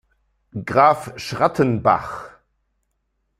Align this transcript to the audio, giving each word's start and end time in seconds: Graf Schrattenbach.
Graf 0.65 1.13
Schrattenbach. 1.17 2.31